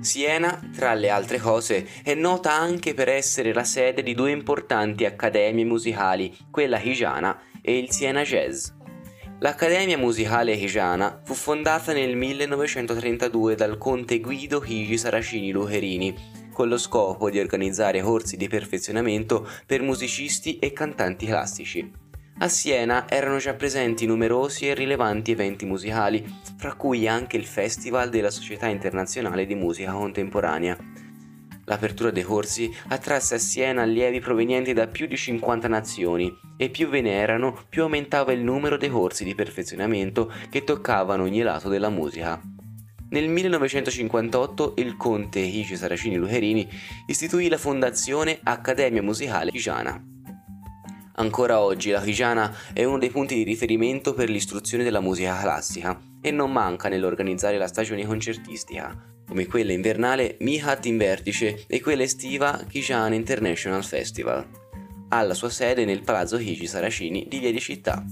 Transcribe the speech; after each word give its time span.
Siena, 0.00 0.58
tra 0.74 0.94
le 0.94 1.10
altre 1.10 1.38
cose, 1.38 1.86
è 2.02 2.14
nota 2.14 2.52
anche 2.52 2.94
per 2.94 3.10
essere 3.10 3.52
la 3.52 3.64
sede 3.64 4.02
di 4.02 4.14
due 4.14 4.30
importanti 4.30 5.04
accademie 5.04 5.66
musicali, 5.66 6.34
quella 6.50 6.80
higiana 6.80 7.38
e 7.60 7.76
il 7.76 7.90
Siena 7.90 8.22
Jazz. 8.22 8.68
L'Accademia 9.40 9.98
Musicale 9.98 10.52
Higiana 10.52 11.20
fu 11.22 11.34
fondata 11.34 11.92
nel 11.92 12.16
1932 12.16 13.54
dal 13.54 13.76
conte 13.76 14.20
Guido 14.20 14.62
Higi 14.64 14.96
Saracini 14.96 15.50
Lucherini, 15.50 16.14
con 16.52 16.68
lo 16.68 16.78
scopo 16.78 17.28
di 17.28 17.38
organizzare 17.38 18.00
corsi 18.00 18.36
di 18.36 18.48
perfezionamento 18.48 19.46
per 19.66 19.82
musicisti 19.82 20.58
e 20.58 20.72
cantanti 20.72 21.26
classici. 21.26 22.09
A 22.42 22.48
Siena 22.48 23.06
erano 23.06 23.36
già 23.36 23.52
presenti 23.52 24.06
numerosi 24.06 24.66
e 24.66 24.72
rilevanti 24.72 25.30
eventi 25.30 25.66
musicali, 25.66 26.24
fra 26.56 26.72
cui 26.72 27.06
anche 27.06 27.36
il 27.36 27.44
Festival 27.44 28.08
della 28.08 28.30
Società 28.30 28.66
Internazionale 28.66 29.44
di 29.44 29.54
Musica 29.54 29.92
Contemporanea. 29.92 30.74
L'apertura 31.66 32.10
dei 32.10 32.22
corsi 32.22 32.74
attrasse 32.88 33.34
a 33.34 33.38
Siena 33.38 33.82
allievi 33.82 34.20
provenienti 34.20 34.72
da 34.72 34.86
più 34.86 35.06
di 35.06 35.18
50 35.18 35.68
nazioni 35.68 36.34
e 36.56 36.70
più 36.70 36.88
ve 36.88 37.02
ne 37.02 37.12
erano, 37.12 37.66
più 37.68 37.82
aumentava 37.82 38.32
il 38.32 38.40
numero 38.40 38.78
dei 38.78 38.88
corsi 38.88 39.22
di 39.22 39.34
perfezionamento 39.34 40.32
che 40.48 40.64
toccavano 40.64 41.24
ogni 41.24 41.42
lato 41.42 41.68
della 41.68 41.90
musica. 41.90 42.40
Nel 43.10 43.28
1958 43.28 44.76
il 44.78 44.96
conte 44.96 45.40
Hici 45.40 45.76
Saracini 45.76 46.16
Lucherini 46.16 46.66
istituì 47.06 47.50
la 47.50 47.58
fondazione 47.58 48.40
Accademia 48.42 49.02
Musicale 49.02 49.50
Gigiana. 49.50 50.09
Ancora 51.20 51.60
oggi 51.60 51.90
la 51.90 52.00
Figiana 52.00 52.50
è 52.72 52.82
uno 52.84 52.96
dei 52.96 53.10
punti 53.10 53.34
di 53.34 53.42
riferimento 53.42 54.14
per 54.14 54.30
l'istruzione 54.30 54.82
della 54.82 55.00
musica 55.00 55.38
classica 55.38 56.00
e 56.18 56.30
non 56.30 56.50
manca 56.50 56.88
nell'organizzare 56.88 57.58
la 57.58 57.66
stagione 57.66 58.06
concertistica, 58.06 58.96
come 59.28 59.46
quella 59.46 59.72
invernale 59.72 60.38
Mihat 60.40 60.86
in 60.86 60.96
Vertice 60.96 61.64
e 61.66 61.82
quella 61.82 62.04
estiva 62.04 62.64
Kijana 62.66 63.14
International 63.14 63.84
Festival. 63.84 64.48
Ha 65.10 65.22
la 65.22 65.34
sua 65.34 65.50
sede 65.50 65.84
nel 65.84 66.02
Palazzo 66.02 66.38
Higi 66.38 66.66
Saracini 66.66 67.26
di 67.28 67.38
Via 67.38 67.52
di 67.52 67.60
Città. 67.60 68.02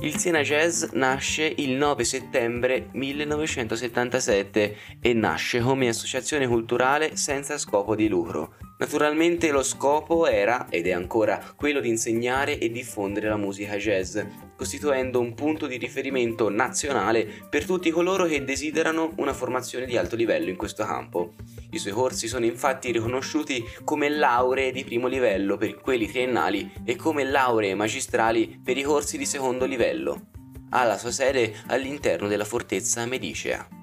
Il 0.00 0.16
Siena 0.16 0.42
Jazz 0.42 0.84
nasce 0.92 1.52
il 1.56 1.72
9 1.72 2.04
settembre 2.04 2.88
1977 2.92 4.76
e 5.00 5.12
nasce 5.12 5.60
come 5.60 5.88
associazione 5.88 6.46
culturale 6.46 7.16
senza 7.16 7.58
scopo 7.58 7.96
di 7.96 8.06
lucro. 8.06 8.67
Naturalmente 8.78 9.50
lo 9.50 9.64
scopo 9.64 10.28
era, 10.28 10.68
ed 10.70 10.86
è 10.86 10.92
ancora, 10.92 11.52
quello 11.56 11.80
di 11.80 11.88
insegnare 11.88 12.58
e 12.58 12.70
diffondere 12.70 13.28
la 13.28 13.36
musica 13.36 13.76
jazz, 13.76 14.16
costituendo 14.56 15.18
un 15.18 15.34
punto 15.34 15.66
di 15.66 15.76
riferimento 15.78 16.48
nazionale 16.48 17.28
per 17.50 17.64
tutti 17.64 17.90
coloro 17.90 18.26
che 18.26 18.44
desiderano 18.44 19.14
una 19.16 19.32
formazione 19.32 19.84
di 19.84 19.96
alto 19.96 20.14
livello 20.14 20.48
in 20.48 20.56
questo 20.56 20.84
campo. 20.84 21.34
I 21.70 21.78
suoi 21.78 21.92
corsi 21.92 22.28
sono 22.28 22.44
infatti 22.44 22.92
riconosciuti 22.92 23.64
come 23.82 24.08
lauree 24.08 24.70
di 24.70 24.84
primo 24.84 25.08
livello 25.08 25.56
per 25.56 25.80
quelli 25.80 26.08
triennali 26.08 26.72
e 26.84 26.94
come 26.94 27.24
lauree 27.24 27.74
magistrali 27.74 28.60
per 28.62 28.76
i 28.78 28.82
corsi 28.82 29.18
di 29.18 29.26
secondo 29.26 29.64
livello. 29.64 30.28
Ha 30.70 30.84
la 30.84 30.98
sua 30.98 31.10
sede 31.10 31.52
all'interno 31.66 32.28
della 32.28 32.44
fortezza 32.44 33.04
medicea. 33.06 33.77